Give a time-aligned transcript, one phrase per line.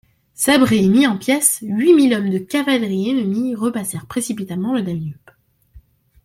[0.33, 5.13] Sabrés et mis en pièces, huit mille hommes de cavalerie ennemie repassèrent précipitamment le Danube.